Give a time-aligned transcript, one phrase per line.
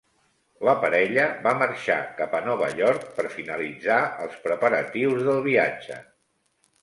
[0.67, 5.99] La parella va marxar cap a Nova York per finalitzar els preparatius del viatge.